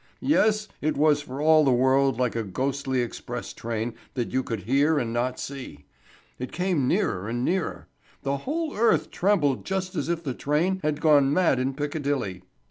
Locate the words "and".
4.97-5.13, 7.29-7.45